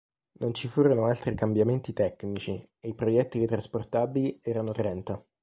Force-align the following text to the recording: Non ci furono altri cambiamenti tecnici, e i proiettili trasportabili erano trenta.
Non 0.39 0.55
ci 0.55 0.67
furono 0.67 1.05
altri 1.05 1.35
cambiamenti 1.35 1.93
tecnici, 1.93 2.67
e 2.79 2.87
i 2.89 2.95
proiettili 2.95 3.45
trasportabili 3.45 4.39
erano 4.41 4.71
trenta. 4.71 5.23